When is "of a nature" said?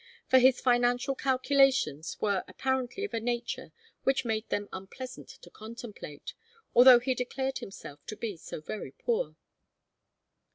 3.05-3.71